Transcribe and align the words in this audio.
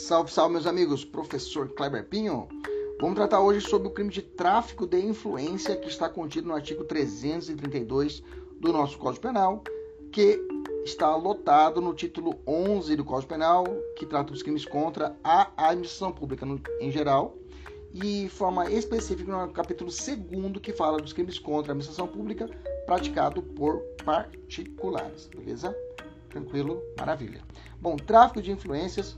Salve, 0.00 0.32
salve, 0.32 0.54
meus 0.54 0.66
amigos. 0.66 1.04
Professor 1.04 1.68
Kleber 1.68 2.08
Pinho. 2.08 2.48
Vamos 3.00 3.16
tratar 3.16 3.40
hoje 3.40 3.60
sobre 3.60 3.86
o 3.86 3.90
crime 3.90 4.10
de 4.10 4.22
tráfico 4.22 4.86
de 4.86 4.98
influência 4.98 5.76
que 5.76 5.88
está 5.88 6.08
contido 6.08 6.48
no 6.48 6.54
artigo 6.54 6.84
332 6.84 8.22
do 8.58 8.72
nosso 8.72 8.98
Código 8.98 9.22
Penal, 9.22 9.62
que 10.10 10.40
está 10.84 11.14
lotado 11.14 11.82
no 11.82 11.94
título 11.94 12.40
11 12.46 12.96
do 12.96 13.04
Código 13.04 13.28
Penal, 13.28 13.64
que 13.96 14.06
trata 14.06 14.32
dos 14.32 14.42
crimes 14.42 14.64
contra 14.64 15.16
a 15.22 15.50
administração 15.56 16.10
pública 16.10 16.46
em 16.80 16.90
geral, 16.90 17.36
e 17.92 18.28
forma 18.30 18.70
específica 18.70 19.30
no 19.30 19.52
capítulo 19.52 19.90
2 19.90 20.60
que 20.62 20.72
fala 20.72 20.98
dos 20.98 21.12
crimes 21.12 21.38
contra 21.38 21.70
a 21.70 21.74
administração 21.74 22.08
pública 22.08 22.48
praticado 22.86 23.42
por 23.42 23.80
particulares, 24.04 25.28
beleza? 25.28 25.76
Tranquilo? 26.30 26.82
Maravilha. 26.98 27.42
Bom, 27.80 27.96
tráfico 27.96 28.40
de 28.40 28.50
influências 28.50 29.16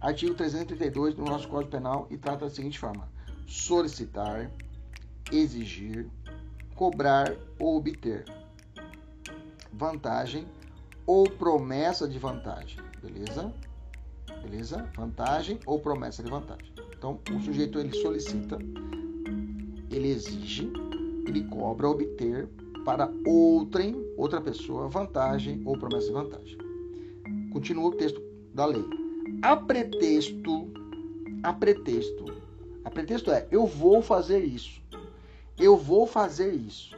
artigo 0.00 0.34
332 0.34 1.14
do 1.14 1.24
nosso 1.24 1.48
Código 1.48 1.70
Penal 1.70 2.06
e 2.10 2.16
trata 2.16 2.46
da 2.46 2.50
seguinte 2.50 2.78
forma: 2.78 3.08
solicitar, 3.46 4.50
exigir, 5.32 6.08
cobrar 6.74 7.34
ou 7.58 7.76
obter 7.76 8.24
vantagem 9.72 10.46
ou 11.06 11.28
promessa 11.28 12.08
de 12.08 12.18
vantagem, 12.18 12.78
beleza? 13.02 13.52
Beleza? 14.42 14.88
Vantagem 14.96 15.58
ou 15.66 15.80
promessa 15.80 16.22
de 16.22 16.30
vantagem. 16.30 16.72
Então, 16.96 17.18
o 17.34 17.40
sujeito 17.40 17.78
ele 17.78 17.94
solicita, 17.94 18.58
ele 19.90 20.08
exige, 20.08 20.70
ele 21.26 21.44
cobra 21.44 21.88
obter 21.88 22.48
para 22.84 23.10
outrem, 23.26 23.94
outra 24.16 24.40
pessoa, 24.40 24.88
vantagem 24.88 25.62
ou 25.64 25.78
promessa 25.78 26.06
de 26.06 26.12
vantagem. 26.12 26.58
Continua 27.52 27.88
o 27.88 27.94
texto 27.94 28.20
da 28.54 28.66
lei 28.66 28.97
a 29.42 29.56
pretexto, 29.56 30.72
a 31.42 31.52
pretexto, 31.52 32.42
a 32.84 32.90
pretexto 32.90 33.30
é 33.30 33.46
eu 33.50 33.66
vou 33.66 34.02
fazer 34.02 34.44
isso, 34.44 34.82
eu 35.58 35.76
vou 35.76 36.06
fazer 36.06 36.52
isso. 36.52 36.96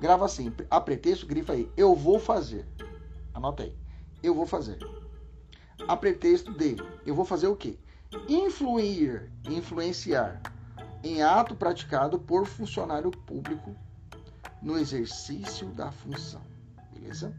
Grava 0.00 0.24
assim, 0.24 0.52
a 0.70 0.80
pretexto, 0.80 1.26
grifa 1.26 1.52
aí, 1.52 1.70
eu 1.76 1.94
vou 1.94 2.18
fazer. 2.18 2.66
Anota 3.34 3.64
aí, 3.64 3.74
eu 4.22 4.34
vou 4.34 4.46
fazer. 4.46 4.78
A 5.86 5.96
pretexto 5.96 6.52
de, 6.52 6.76
eu 7.04 7.14
vou 7.14 7.24
fazer 7.24 7.46
o 7.46 7.56
quê? 7.56 7.76
Influir, 8.28 9.30
influenciar 9.48 10.40
em 11.02 11.22
ato 11.22 11.54
praticado 11.54 12.18
por 12.18 12.46
funcionário 12.46 13.10
público 13.10 13.74
no 14.60 14.78
exercício 14.78 15.68
da 15.68 15.90
função. 15.90 16.42
Beleza? 16.92 17.34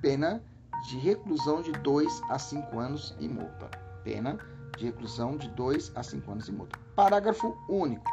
Pena 0.00 0.42
de 0.88 0.98
reclusão 0.98 1.62
de 1.62 1.72
2 1.72 2.22
a 2.28 2.38
5 2.38 2.78
anos 2.78 3.14
e 3.18 3.28
multa. 3.28 3.70
Pena 4.04 4.38
de 4.76 4.86
reclusão 4.86 5.36
de 5.36 5.48
2 5.50 5.92
a 5.94 6.02
5 6.02 6.30
anos 6.30 6.48
e 6.48 6.52
multa. 6.52 6.78
Parágrafo 6.96 7.56
único. 7.68 8.04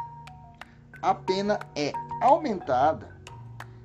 A 1.02 1.14
pena 1.14 1.58
é 1.76 1.92
aumentada 2.20 3.18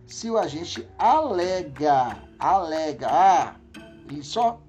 se 0.08 0.30
o 0.30 0.38
agente 0.38 0.88
alega, 1.00 2.17
alega, 2.38 3.08
ah, 3.09 3.56
ele 4.09 4.23
só 4.23 4.59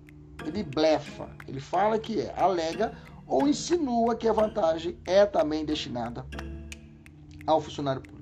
ele 0.45 0.63
blefa, 0.63 1.29
ele 1.47 1.61
fala 1.61 1.99
que 1.99 2.21
é, 2.21 2.35
alega 2.37 2.97
ou 3.27 3.49
insinua 3.49 4.15
que 4.15 4.29
a 4.29 4.33
vantagem 4.33 4.99
é 5.07 5.25
também 5.27 5.65
destinada 5.65 6.25
ao 7.47 7.61
funcionário 7.61 8.01
público. 8.01 8.14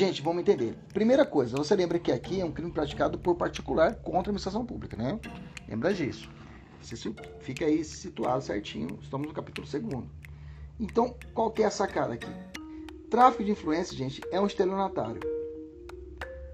Gente, 0.00 0.22
vamos 0.22 0.40
entender. 0.40 0.74
Primeira 0.94 1.26
coisa, 1.26 1.58
você 1.58 1.76
lembra 1.76 1.98
que 1.98 2.10
aqui 2.10 2.40
é 2.40 2.44
um 2.46 2.50
crime 2.50 2.72
praticado 2.72 3.18
por 3.18 3.36
particular 3.36 3.96
contra 3.96 4.16
a 4.16 4.20
administração 4.20 4.64
pública, 4.64 4.96
né? 4.96 5.20
Lembra 5.68 5.92
disso. 5.92 6.26
Você 6.80 7.12
fica 7.40 7.66
aí 7.66 7.84
situado 7.84 8.42
certinho. 8.42 8.98
Estamos 9.02 9.28
no 9.28 9.34
capítulo 9.34 9.68
2. 9.70 10.04
Então, 10.80 11.14
qual 11.34 11.50
que 11.50 11.62
é 11.62 11.66
a 11.66 11.70
sacada 11.70 12.14
aqui? 12.14 12.30
Tráfico 13.10 13.44
de 13.44 13.50
influência, 13.50 13.94
gente, 13.94 14.22
é 14.32 14.40
um 14.40 14.46
estelionatário. 14.46 15.20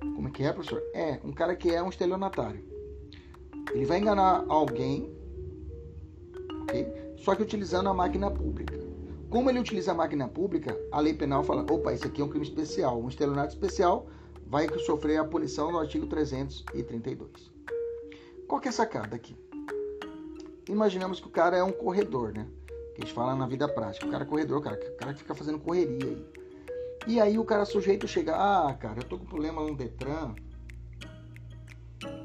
Como 0.01 0.27
é 0.27 0.31
que 0.33 0.43
é, 0.43 0.53
professor? 0.53 0.83
É, 0.93 1.21
um 1.23 1.31
cara 1.31 1.55
que 1.55 1.71
é 1.71 1.81
um 1.81 1.89
estelionatário. 1.89 2.65
Ele 3.73 3.87
vai 3.87 4.01
enganar 4.01 4.45
alguém, 4.49 5.09
ok? 6.63 7.15
Só 7.19 7.37
que 7.37 7.43
utilizando 7.43 7.89
a 7.89 7.95
máquina 7.95 8.29
pública. 8.29 8.86
Como 9.31 9.51
ele 9.51 9.59
utiliza 9.59 9.93
a 9.93 9.95
máquina 9.95 10.29
pública, 10.29 10.79
a 10.93 11.01
lei 11.01 11.15
penal 11.15 11.43
fala: 11.43 11.63
opa, 11.71 11.93
isso 11.93 12.07
aqui 12.07 12.21
é 12.21 12.25
um 12.25 12.29
crime 12.29 12.45
especial. 12.45 13.01
Um 13.01 13.09
estelionato 13.09 13.55
especial 13.55 14.07
vai 14.47 14.69
sofrer 14.79 15.19
a 15.19 15.25
punição 15.25 15.73
no 15.73 15.79
artigo 15.79 16.07
332. 16.07 17.51
Qual 18.47 18.61
que 18.61 18.69
é 18.69 18.71
a 18.71 18.73
sacada 18.73 19.17
aqui? 19.17 19.37
Imaginamos 20.69 21.21
que 21.21 21.27
o 21.27 21.31
cara 21.31 21.57
é 21.57 21.63
um 21.63 21.73
corredor, 21.73 22.33
né? 22.33 22.47
Que 22.95 23.03
a 23.03 23.05
gente 23.05 23.15
fala 23.15 23.35
na 23.35 23.47
vida 23.47 23.69
prática. 23.69 24.07
O 24.07 24.11
cara 24.11 24.25
é 24.25 24.27
corredor, 24.27 24.59
o 24.59 24.63
cara, 24.63 24.77
o 24.77 24.97
cara 24.97 25.13
que 25.13 25.21
fica 25.21 25.35
fazendo 25.35 25.59
correria 25.59 26.07
aí. 26.07 26.27
E 27.09 27.21
aí 27.21 27.39
o 27.39 27.45
cara 27.45 27.65
sujeito 27.65 28.09
chega, 28.09 28.35
ah, 28.35 28.75
cara, 28.75 28.99
eu 28.99 29.05
tô 29.05 29.17
com 29.17 29.25
problema 29.25 29.63
no 29.63 29.77
Detran, 29.77 30.35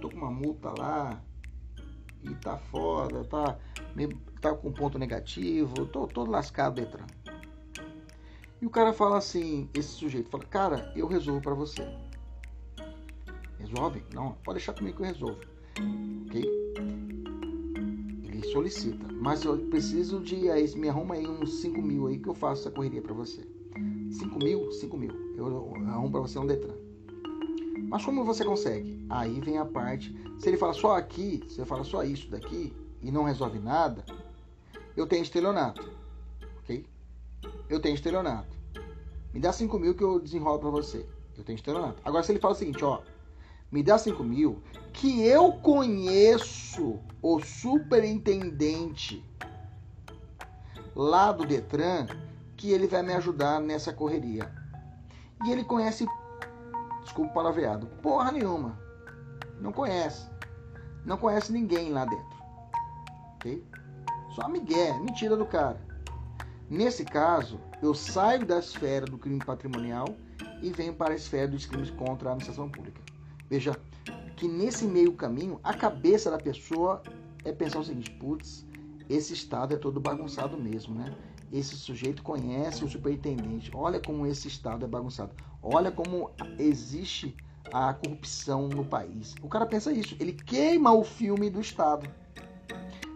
tô 0.01 0.09
com 0.09 0.17
uma 0.17 0.31
multa 0.31 0.73
lá, 0.75 1.21
e 2.23 2.33
tá 2.35 2.57
foda, 2.57 3.23
tá, 3.25 3.59
tá 4.41 4.55
com 4.55 4.71
ponto 4.71 4.97
negativo, 4.97 5.85
tô 5.85 6.07
todo 6.07 6.31
lascado 6.31 6.75
Detran. 6.75 7.05
E 8.59 8.65
o 8.65 8.69
cara 8.69 8.91
fala 8.91 9.17
assim, 9.17 9.69
esse 9.73 9.89
sujeito 9.89 10.29
fala, 10.29 10.43
cara, 10.45 10.93
eu 10.95 11.07
resolvo 11.07 11.41
para 11.41 11.53
você. 11.53 11.87
Resolve? 13.59 14.03
Não, 14.13 14.33
pode 14.43 14.57
deixar 14.57 14.73
comigo 14.73 14.97
que 14.97 15.03
eu 15.03 15.07
resolvo. 15.07 15.39
Ok? 16.25 16.43
Ele 18.23 18.43
solicita, 18.51 19.07
mas 19.13 19.43
eu 19.43 19.57
preciso 19.69 20.19
de, 20.19 20.49
aí 20.49 20.75
me 20.75 20.89
arruma 20.89 21.15
aí 21.15 21.27
uns 21.27 21.61
5 21.61 21.81
mil 21.81 22.07
aí 22.07 22.17
que 22.17 22.27
eu 22.27 22.33
faço 22.33 22.61
essa 22.61 22.71
correria 22.71 23.01
para 23.01 23.13
você. 23.13 23.47
5 24.11 24.39
mil? 24.39 24.71
5 24.71 24.97
mil. 24.97 25.11
Eu 25.35 25.73
arrumo 25.87 26.11
para 26.11 26.21
você 26.21 26.39
um 26.39 26.47
Detran. 26.47 26.75
Mas 27.89 28.05
como 28.05 28.23
você 28.23 28.43
consegue? 28.43 29.05
Aí 29.09 29.39
vem 29.41 29.57
a 29.57 29.65
parte. 29.65 30.15
Se 30.39 30.49
ele 30.49 30.57
fala 30.57 30.73
só 30.73 30.95
aqui, 30.95 31.43
se 31.49 31.59
ele 31.59 31.67
fala 31.67 31.83
só 31.83 32.03
isso 32.03 32.29
daqui 32.29 32.73
e 33.01 33.11
não 33.11 33.23
resolve 33.23 33.59
nada, 33.59 34.05
eu 34.95 35.07
tenho 35.07 35.23
estelionato. 35.23 35.91
Ok? 36.59 36.85
Eu 37.69 37.79
tenho 37.79 37.95
estelionato. 37.95 38.55
Me 39.33 39.39
dá 39.39 39.51
5 39.51 39.79
mil 39.79 39.95
que 39.95 40.03
eu 40.03 40.19
desenrolo 40.19 40.59
para 40.59 40.69
você. 40.69 41.05
Eu 41.37 41.43
tenho 41.43 41.55
estelionato. 41.55 42.01
Agora, 42.03 42.23
se 42.23 42.31
ele 42.31 42.39
fala 42.39 42.53
o 42.53 42.57
seguinte, 42.57 42.83
ó. 42.83 43.01
Me 43.71 43.81
dá 43.81 43.97
5 43.97 44.21
mil 44.23 44.61
que 44.91 45.21
eu 45.25 45.53
conheço 45.53 46.99
o 47.21 47.39
superintendente 47.39 49.23
lá 50.93 51.31
do 51.31 51.45
Detran 51.45 52.07
que 52.57 52.71
ele 52.71 52.87
vai 52.87 53.01
me 53.01 53.13
ajudar 53.13 53.61
nessa 53.61 53.93
correria. 53.93 54.53
E 55.45 55.51
ele 55.51 55.63
conhece 55.63 56.05
Desculpa 57.11 57.31
o 57.31 57.33
palavreado. 57.33 57.87
Porra 58.01 58.31
nenhuma. 58.31 58.79
Não 59.59 59.71
conhece. 59.71 60.29
Não 61.05 61.17
conhece 61.17 61.51
ninguém 61.51 61.91
lá 61.91 62.05
dentro. 62.05 62.37
Ok? 63.35 63.63
Só 64.35 64.47
migué, 64.47 64.97
mentira 64.99 65.35
do 65.35 65.45
cara. 65.45 65.79
Nesse 66.69 67.03
caso, 67.03 67.59
eu 67.81 67.93
saio 67.93 68.45
da 68.45 68.59
esfera 68.59 69.05
do 69.05 69.17
crime 69.17 69.39
patrimonial 69.39 70.07
e 70.61 70.69
venho 70.69 70.93
para 70.93 71.13
a 71.13 71.15
esfera 71.15 71.47
dos 71.47 71.65
crimes 71.65 71.89
contra 71.91 72.29
a 72.29 72.31
administração 72.31 72.69
pública. 72.69 73.01
Veja 73.49 73.77
que 74.37 74.47
nesse 74.47 74.85
meio 74.85 75.13
caminho, 75.13 75.59
a 75.63 75.73
cabeça 75.73 76.31
da 76.31 76.37
pessoa 76.37 77.01
é 77.43 77.51
pensar 77.51 77.79
o 77.79 77.83
seguinte: 77.83 78.11
putz, 78.11 78.65
esse 79.09 79.33
estado 79.33 79.73
é 79.73 79.77
todo 79.77 79.99
bagunçado 79.99 80.57
mesmo, 80.57 80.95
né? 80.95 81.13
esse 81.51 81.75
sujeito 81.75 82.23
conhece 82.23 82.83
o 82.83 82.89
superintendente. 82.89 83.71
Olha 83.73 83.99
como 83.99 84.25
esse 84.25 84.47
Estado 84.47 84.85
é 84.85 84.87
bagunçado. 84.87 85.31
Olha 85.61 85.91
como 85.91 86.31
existe 86.57 87.35
a 87.73 87.93
corrupção 87.93 88.67
no 88.69 88.85
país. 88.85 89.35
O 89.41 89.47
cara 89.47 89.65
pensa 89.65 89.91
isso. 89.91 90.15
Ele 90.19 90.33
queima 90.33 90.93
o 90.93 91.03
filme 91.03 91.49
do 91.49 91.59
Estado. 91.59 92.09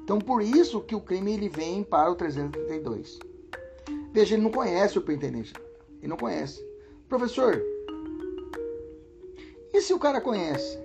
Então, 0.06 0.20
por 0.20 0.44
isso 0.44 0.82
que 0.82 0.94
o 0.94 1.02
crime 1.02 1.34
ele 1.34 1.50
vem 1.50 1.84
para 1.84 2.12
o 2.12 2.16
332. 2.16 3.18
Veja, 4.14 4.36
ele 4.36 4.44
não 4.44 4.52
conhece 4.52 5.00
o 5.00 5.02
superintendente. 5.02 5.52
Ele 6.00 6.08
não 6.10 6.16
conhece. 6.16 6.64
Professor, 7.10 7.60
e 9.74 9.82
se 9.82 9.96
o 9.96 10.00
cara 10.00 10.22
conhece? 10.22 10.78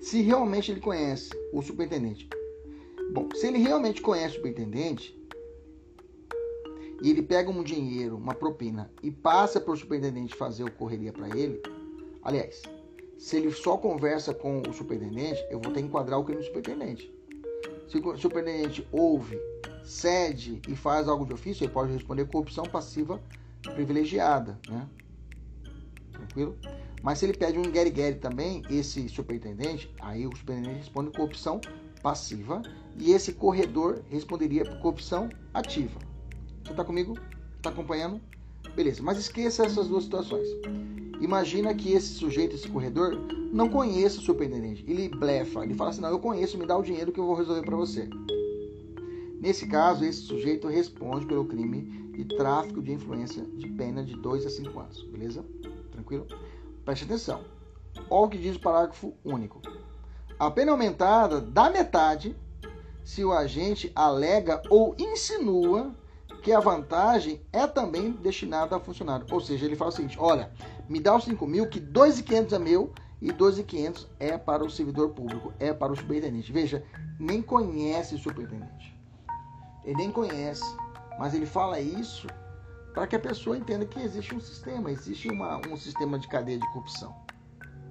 Se 0.00 0.22
realmente 0.22 0.70
ele 0.70 0.80
conhece 0.80 1.30
o 1.52 1.60
superintendente? 1.60 2.28
Bom, 3.10 3.28
se 3.34 3.48
ele 3.48 3.58
realmente 3.58 4.00
conhece 4.00 4.34
o 4.34 4.36
superintendente, 4.36 5.20
e 7.02 7.10
ele 7.10 7.20
pega 7.20 7.50
um 7.50 7.64
dinheiro, 7.64 8.16
uma 8.16 8.32
propina, 8.32 8.92
e 9.02 9.10
passa 9.10 9.60
para 9.60 9.72
o 9.72 9.76
superintendente 9.76 10.36
fazer 10.36 10.62
o 10.62 10.70
correria 10.70 11.12
para 11.12 11.36
ele, 11.36 11.60
aliás, 12.22 12.62
se 13.18 13.36
ele 13.36 13.50
só 13.50 13.76
conversa 13.76 14.32
com 14.32 14.62
o 14.62 14.72
superintendente, 14.72 15.44
eu 15.50 15.58
vou 15.58 15.72
ter 15.72 15.80
que 15.80 15.88
enquadrar 15.88 16.20
o 16.20 16.24
crime 16.24 16.40
do 16.40 16.46
superintendente. 16.46 17.12
Se 17.92 17.98
o 17.98 18.16
superintendente 18.16 18.88
ouve, 18.90 19.38
cede 19.84 20.62
e 20.66 20.74
faz 20.74 21.08
algo 21.08 21.26
de 21.26 21.34
ofício, 21.34 21.62
ele 21.62 21.72
pode 21.74 21.92
responder 21.92 22.24
corrupção 22.24 22.64
passiva 22.64 23.20
privilegiada, 23.62 24.58
né? 24.66 24.88
Tranquilo? 26.10 26.56
Mas 27.02 27.18
se 27.18 27.26
ele 27.26 27.34
pede 27.34 27.58
um 27.58 27.70
guerre-guerre 27.70 28.14
também, 28.14 28.62
esse 28.70 29.10
superintendente, 29.10 29.94
aí 30.00 30.26
o 30.26 30.34
superintendente 30.34 30.78
responde 30.78 31.10
corrupção 31.10 31.60
passiva 32.02 32.62
e 32.96 33.12
esse 33.12 33.34
corredor 33.34 34.02
responderia 34.08 34.64
por 34.64 34.78
corrupção 34.78 35.28
ativa. 35.52 36.00
Você 36.64 36.70
está 36.70 36.82
comigo? 36.82 37.18
Está 37.58 37.68
acompanhando? 37.68 38.22
Beleza, 38.74 39.02
mas 39.02 39.18
esqueça 39.18 39.66
essas 39.66 39.86
duas 39.86 40.04
situações. 40.04 40.48
Imagina 41.22 41.72
que 41.72 41.92
esse 41.92 42.14
sujeito, 42.14 42.56
esse 42.56 42.68
corredor, 42.68 43.16
não 43.52 43.68
conheça 43.68 44.18
o 44.18 44.22
superintendente. 44.22 44.84
Ele 44.88 45.08
blefa, 45.08 45.62
ele 45.62 45.72
fala 45.72 45.90
assim: 45.90 46.00
não, 46.00 46.08
eu 46.08 46.18
conheço, 46.18 46.58
me 46.58 46.66
dá 46.66 46.76
o 46.76 46.82
dinheiro 46.82 47.12
que 47.12 47.20
eu 47.20 47.26
vou 47.26 47.36
resolver 47.36 47.62
para 47.62 47.76
você. 47.76 48.10
Nesse 49.40 49.68
caso, 49.68 50.04
esse 50.04 50.22
sujeito 50.22 50.66
responde 50.66 51.24
pelo 51.24 51.44
crime 51.44 51.82
de 52.12 52.24
tráfico 52.24 52.82
de 52.82 52.92
influência 52.92 53.44
de 53.56 53.68
pena 53.68 54.04
de 54.04 54.16
2 54.16 54.46
a 54.46 54.50
5 54.50 54.80
anos. 54.80 55.02
Beleza? 55.04 55.44
Tranquilo? 55.92 56.26
Preste 56.84 57.04
atenção. 57.04 57.44
Olha 58.10 58.26
o 58.26 58.28
que 58.28 58.38
diz 58.38 58.56
o 58.56 58.60
parágrafo 58.60 59.14
único. 59.24 59.62
A 60.40 60.50
pena 60.50 60.72
aumentada 60.72 61.40
da 61.40 61.70
metade 61.70 62.34
se 63.04 63.24
o 63.24 63.32
agente 63.32 63.92
alega 63.94 64.60
ou 64.68 64.96
insinua 64.98 65.94
que 66.42 66.52
a 66.52 66.60
vantagem 66.60 67.40
é 67.52 67.66
também 67.66 68.12
destinada 68.12 68.74
ao 68.74 68.80
funcionário. 68.80 69.24
Ou 69.30 69.40
seja, 69.40 69.64
ele 69.64 69.76
fala 69.76 69.90
o 69.90 69.94
seguinte: 69.94 70.18
olha, 70.18 70.50
me 70.88 71.00
dá 71.00 71.16
os 71.16 71.24
5 71.24 71.46
mil, 71.46 71.68
que 71.68 71.80
2.500 71.80 72.52
é 72.52 72.58
meu 72.58 72.92
e 73.20 73.32
2.500 73.32 74.06
é 74.18 74.36
para 74.36 74.64
o 74.64 74.70
servidor 74.70 75.10
público, 75.10 75.52
é 75.60 75.72
para 75.72 75.92
o 75.92 75.96
superintendente. 75.96 76.52
Veja, 76.52 76.84
nem 77.18 77.40
conhece 77.40 78.16
o 78.16 78.18
superintendente. 78.18 78.92
Ele 79.84 79.96
nem 79.96 80.10
conhece, 80.10 80.64
mas 81.18 81.32
ele 81.32 81.46
fala 81.46 81.80
isso 81.80 82.26
para 82.92 83.06
que 83.06 83.16
a 83.16 83.20
pessoa 83.20 83.56
entenda 83.56 83.86
que 83.86 84.00
existe 84.00 84.34
um 84.34 84.40
sistema, 84.40 84.90
existe 84.90 85.28
uma, 85.28 85.60
um 85.68 85.76
sistema 85.76 86.18
de 86.18 86.28
cadeia 86.28 86.58
de 86.58 86.66
corrupção. 86.72 87.14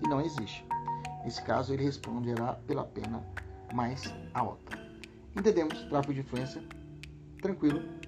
E 0.03 0.07
não 0.07 0.21
existe. 0.21 0.65
Nesse 1.23 1.41
caso, 1.43 1.73
ele 1.73 1.83
responderá 1.83 2.53
pela 2.67 2.83
pena 2.83 3.23
mais 3.73 4.13
alta. 4.33 4.77
Entendemos? 5.35 5.81
Tráfico 5.83 6.13
de 6.13 6.19
influência. 6.19 6.61
Tranquilo. 7.41 8.00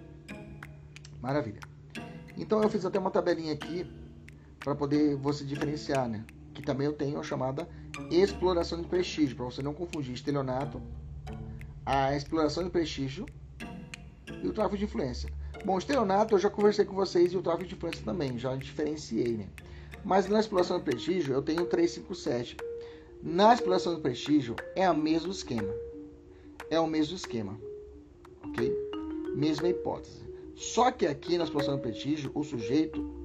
Maravilha. 1.23 1.61
Então 2.37 2.61
eu 2.61 2.69
fiz 2.69 2.83
até 2.83 2.99
uma 2.99 3.09
tabelinha 3.09 3.53
aqui 3.53 3.89
para 4.59 4.75
poder 4.75 5.15
você 5.15 5.45
diferenciar, 5.45 6.09
né? 6.09 6.25
Que 6.53 6.61
também 6.61 6.85
eu 6.85 6.91
tenho 6.91 7.17
a 7.17 7.23
chamada 7.23 7.65
exploração 8.11 8.81
de 8.81 8.89
prestígio, 8.89 9.33
para 9.33 9.45
você 9.45 9.61
não 9.61 9.73
confundir 9.73 10.13
estelionato, 10.13 10.81
a 11.85 12.13
exploração 12.13 12.65
de 12.65 12.69
prestígio 12.69 13.25
e 14.43 14.45
o 14.45 14.51
tráfico 14.51 14.77
de 14.77 14.83
influência. 14.83 15.29
Bom, 15.63 15.77
estelionato 15.77 16.35
eu 16.35 16.39
já 16.39 16.49
conversei 16.49 16.83
com 16.83 16.93
vocês 16.93 17.31
e 17.31 17.37
o 17.37 17.41
tráfico 17.41 17.69
de 17.69 17.75
influência 17.75 18.03
também, 18.03 18.37
já 18.37 18.53
diferenciei, 18.57 19.37
né? 19.37 19.47
Mas 20.03 20.27
na 20.27 20.41
exploração 20.41 20.77
de 20.77 20.83
prestígio 20.83 21.33
eu 21.33 21.41
tenho 21.41 21.65
357. 21.65 22.57
Na 23.21 23.53
exploração 23.53 23.95
de 23.95 24.01
prestígio 24.01 24.57
é 24.75 24.91
o 24.91 24.97
mesmo 24.97 25.31
esquema. 25.31 25.73
É 26.69 26.77
o 26.81 26.87
mesmo 26.87 27.15
esquema. 27.15 27.57
Ok? 28.43 28.75
Mesma 29.37 29.69
hipótese. 29.69 30.22
Só 30.55 30.91
que 30.91 31.05
aqui 31.05 31.37
na 31.37 31.43
exploração 31.43 31.75
de 31.75 31.81
prestígio, 31.81 32.31
o 32.33 32.43
sujeito 32.43 33.23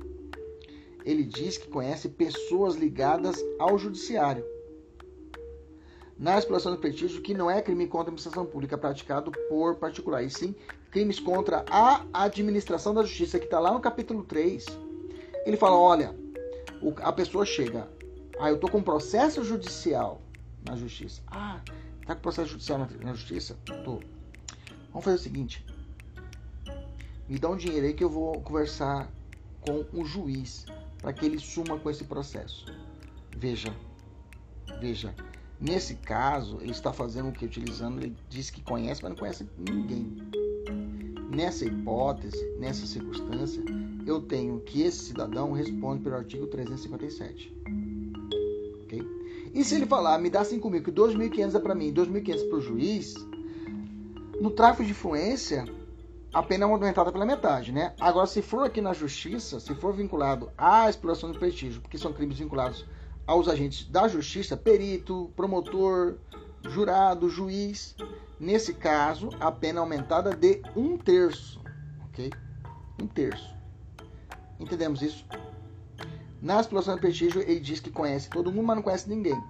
ele 1.04 1.24
diz 1.24 1.56
que 1.56 1.68
conhece 1.68 2.08
pessoas 2.08 2.76
ligadas 2.76 3.42
ao 3.58 3.78
judiciário 3.78 4.44
na 6.18 6.36
exploração 6.36 6.72
do 6.72 6.78
prestígio, 6.78 7.22
que 7.22 7.32
não 7.32 7.48
é 7.48 7.62
crime 7.62 7.86
contra 7.86 8.06
a 8.06 8.08
administração 8.08 8.44
pública 8.44 8.76
praticado 8.76 9.30
por 9.48 9.76
particular, 9.76 10.22
e 10.22 10.30
sim 10.30 10.54
crimes 10.90 11.20
contra 11.20 11.64
a 11.70 12.04
administração 12.12 12.92
da 12.92 13.02
justiça, 13.02 13.38
que 13.38 13.44
está 13.44 13.60
lá 13.60 13.72
no 13.72 13.80
capítulo 13.80 14.24
3. 14.24 14.66
Ele 15.46 15.56
fala: 15.56 15.76
olha, 15.76 16.14
a 17.02 17.12
pessoa 17.12 17.46
chega, 17.46 17.88
ah, 18.40 18.48
eu 18.48 18.56
estou 18.56 18.68
com 18.68 18.82
processo 18.82 19.44
judicial 19.44 20.20
na 20.68 20.76
justiça. 20.76 21.22
Ah, 21.28 21.60
tá 22.04 22.14
com 22.16 22.20
processo 22.20 22.48
judicial 22.50 22.78
na, 22.78 22.88
na 23.00 23.14
justiça? 23.14 23.56
Tô. 23.84 24.00
Vamos 24.90 25.04
fazer 25.04 25.16
o 25.16 25.20
seguinte: 25.20 25.64
me 27.28 27.38
dá 27.38 27.48
um 27.48 27.56
dinheiro 27.56 27.86
aí 27.86 27.94
que 27.94 28.04
eu 28.04 28.10
vou 28.10 28.40
conversar 28.40 29.10
com 29.60 29.84
o 29.92 30.04
juiz 30.04 30.66
para 31.00 31.12
que 31.12 31.26
ele 31.26 31.38
suma 31.38 31.78
com 31.78 31.90
esse 31.90 32.04
processo. 32.04 32.66
Veja, 33.36 33.74
veja, 34.80 35.14
Nesse 35.60 35.96
caso, 35.96 36.58
ele 36.60 36.70
está 36.70 36.92
fazendo 36.92 37.30
o 37.30 37.32
que? 37.32 37.44
Utilizando, 37.44 37.98
ele 37.98 38.16
diz 38.28 38.48
que 38.48 38.62
conhece, 38.62 39.02
mas 39.02 39.10
não 39.10 39.18
conhece 39.18 39.48
ninguém. 39.58 40.16
Nessa 41.34 41.64
hipótese, 41.64 42.38
nessa 42.60 42.86
circunstância, 42.86 43.60
eu 44.06 44.20
tenho 44.22 44.60
que 44.60 44.82
esse 44.82 45.06
cidadão 45.06 45.50
responde 45.50 46.04
pelo 46.04 46.14
artigo 46.14 46.46
357. 46.46 47.52
Ok? 48.84 49.04
E 49.52 49.64
se 49.64 49.74
ele 49.74 49.86
falar, 49.86 50.18
me 50.18 50.30
dá 50.30 50.44
5 50.44 50.70
mil, 50.70 50.80
que 50.80 50.92
2.500 50.92 51.54
é 51.56 51.58
para 51.58 51.74
mim 51.74 51.88
e 51.88 51.92
2.500 51.92 52.48
para 52.48 52.58
o 52.58 52.60
juiz, 52.60 53.14
no 54.40 54.52
tráfico 54.52 54.84
de 54.84 54.92
influência, 54.92 55.64
a 56.32 56.42
pena 56.42 56.64
é 56.64 56.68
aumentada 56.68 57.10
pela 57.10 57.24
metade, 57.24 57.72
né? 57.72 57.94
Agora, 58.00 58.26
se 58.26 58.42
for 58.42 58.64
aqui 58.64 58.80
na 58.80 58.92
justiça, 58.92 59.58
se 59.58 59.74
for 59.74 59.94
vinculado 59.94 60.50
à 60.58 60.88
exploração 60.88 61.32
de 61.32 61.38
prestígio, 61.38 61.80
porque 61.80 61.96
são 61.96 62.12
crimes 62.12 62.38
vinculados 62.38 62.84
aos 63.26 63.48
agentes 63.48 63.88
da 63.88 64.08
justiça, 64.08 64.56
perito, 64.56 65.32
promotor, 65.34 66.16
jurado, 66.64 67.28
juiz. 67.28 67.96
Nesse 68.38 68.74
caso, 68.74 69.30
a 69.40 69.50
pena 69.50 69.78
é 69.78 69.80
aumentada 69.80 70.34
de 70.34 70.62
um 70.76 70.96
terço, 70.96 71.60
ok? 72.08 72.30
Um 73.02 73.06
terço. 73.06 73.54
Entendemos 74.60 75.02
isso? 75.02 75.26
Na 76.40 76.60
exploração 76.60 76.94
de 76.94 77.00
prestígio, 77.00 77.40
ele 77.40 77.60
diz 77.60 77.80
que 77.80 77.90
conhece 77.90 78.28
todo 78.28 78.52
mundo, 78.52 78.66
mas 78.66 78.76
não 78.76 78.82
conhece 78.82 79.08
ninguém. 79.08 79.40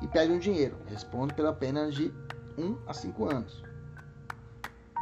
E 0.00 0.08
pede 0.08 0.32
um 0.32 0.38
dinheiro. 0.38 0.76
Responde 0.86 1.34
pela 1.34 1.52
pena 1.52 1.90
de 1.90 2.12
1 2.56 2.64
um 2.64 2.78
a 2.86 2.94
5 2.94 3.30
anos. 3.30 3.62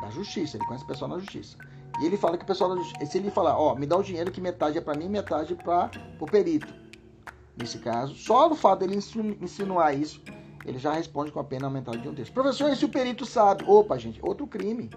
Da 0.00 0.10
justiça, 0.10 0.56
ele 0.56 0.64
conhece 0.66 0.84
o 0.84 0.86
pessoal 0.86 1.10
na 1.10 1.18
justiça. 1.18 1.56
E 2.00 2.06
ele 2.06 2.16
fala 2.16 2.36
que 2.36 2.44
o 2.44 2.46
pessoal 2.46 2.70
da 2.70 2.76
justiça, 2.76 3.06
se 3.06 3.18
ele 3.18 3.30
falar, 3.30 3.58
ó, 3.58 3.74
me 3.74 3.86
dá 3.86 3.96
o 3.96 4.02
dinheiro 4.02 4.30
que 4.30 4.40
metade 4.40 4.76
é 4.78 4.80
para 4.80 4.98
mim, 4.98 5.08
metade 5.08 5.54
para 5.54 5.90
o 6.18 6.26
perito 6.26 6.84
nesse 7.56 7.78
caso. 7.78 8.14
Só 8.14 8.48
no 8.48 8.54
fato 8.54 8.80
dele 8.80 8.96
insinuar 9.40 9.96
isso, 9.96 10.20
ele 10.64 10.78
já 10.78 10.92
responde 10.92 11.30
com 11.30 11.40
a 11.40 11.44
pena 11.44 11.66
aumentada 11.66 11.98
de 11.98 12.08
um 12.08 12.14
terço. 12.14 12.32
Professor, 12.32 12.70
e 12.70 12.76
se 12.76 12.84
o 12.84 12.88
perito 12.88 13.24
sabe? 13.24 13.64
Opa, 13.66 13.98
gente, 13.98 14.18
outro 14.22 14.46
crime. 14.46 14.90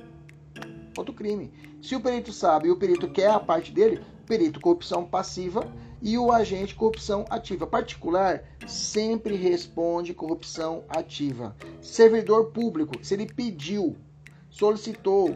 Outro 0.97 1.13
crime. 1.13 1.51
Se 1.81 1.95
o 1.95 1.99
perito 1.99 2.33
sabe 2.33 2.67
e 2.67 2.71
o 2.71 2.77
perito 2.77 3.07
quer 3.09 3.29
a 3.29 3.39
parte 3.39 3.71
dele, 3.71 4.01
perito 4.25 4.59
corrupção 4.59 5.05
passiva 5.05 5.71
e 6.01 6.17
o 6.17 6.31
agente 6.31 6.73
corrupção 6.73 7.25
ativa. 7.29 7.67
Particular 7.67 8.43
sempre 8.65 9.35
responde 9.35 10.13
corrupção 10.13 10.83
ativa. 10.89 11.55
Servidor 11.81 12.45
público, 12.45 12.93
se 13.03 13.13
ele 13.13 13.27
pediu, 13.27 13.95
solicitou 14.49 15.35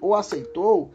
ou 0.00 0.14
aceitou, 0.14 0.90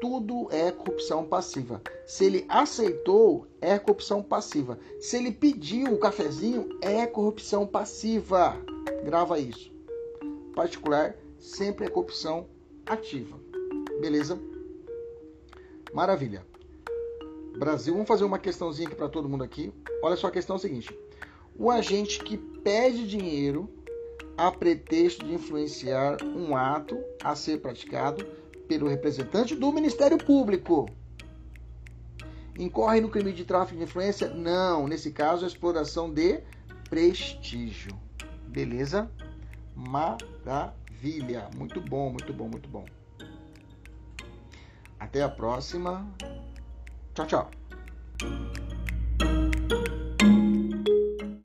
tudo 0.00 0.48
é 0.50 0.70
corrupção 0.70 1.24
passiva. 1.24 1.80
Se 2.06 2.26
ele 2.26 2.44
aceitou, 2.48 3.46
é 3.60 3.78
corrupção 3.78 4.22
passiva. 4.22 4.78
Se 5.00 5.16
ele 5.16 5.32
pediu 5.32 5.94
o 5.94 5.98
cafezinho, 5.98 6.68
é 6.82 7.06
corrupção 7.06 7.66
passiva. 7.66 8.56
Grava 9.04 9.38
isso. 9.38 9.72
Particular 10.54 11.16
sempre 11.38 11.86
é 11.86 11.88
corrupção 11.88 12.46
ativa. 12.86 13.38
Beleza? 14.00 14.38
Maravilha. 15.92 16.44
Brasil, 17.56 17.94
vamos 17.94 18.08
fazer 18.08 18.24
uma 18.24 18.38
questãozinha 18.38 18.88
aqui 18.88 18.96
para 18.96 19.08
todo 19.08 19.28
mundo 19.28 19.44
aqui. 19.44 19.72
Olha 20.02 20.16
só 20.16 20.26
a 20.26 20.30
questão 20.30 20.56
é 20.56 20.58
seguinte: 20.58 20.96
o 21.56 21.70
agente 21.70 22.22
que 22.22 22.36
pede 22.36 23.06
dinheiro 23.06 23.70
a 24.36 24.50
pretexto 24.50 25.24
de 25.24 25.34
influenciar 25.34 26.22
um 26.22 26.56
ato 26.56 26.98
a 27.22 27.34
ser 27.34 27.60
praticado 27.60 28.24
pelo 28.68 28.88
representante 28.88 29.54
do 29.54 29.72
Ministério 29.72 30.18
Público. 30.18 30.88
Incorre 32.58 33.00
no 33.00 33.08
crime 33.08 33.32
de 33.32 33.44
tráfico 33.44 33.78
de 33.78 33.84
influência? 33.84 34.28
Não, 34.28 34.86
nesse 34.86 35.10
caso, 35.10 35.44
a 35.44 35.48
exploração 35.48 36.12
de 36.12 36.40
prestígio. 36.88 37.92
Beleza? 38.46 39.10
Maravilha. 39.74 41.48
Muito 41.56 41.80
bom, 41.80 42.10
muito 42.10 42.32
bom, 42.32 42.48
muito 42.48 42.68
bom. 42.68 42.84
Até 44.98 45.22
a 45.22 45.28
próxima. 45.28 46.08
Tchau, 47.14 47.26
tchau. 47.26 47.50